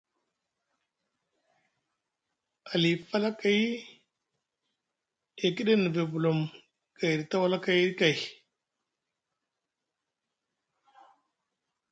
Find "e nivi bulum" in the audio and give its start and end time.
5.77-6.39